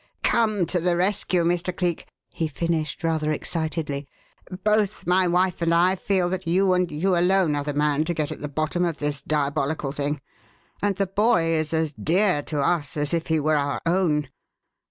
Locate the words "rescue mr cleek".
0.95-2.07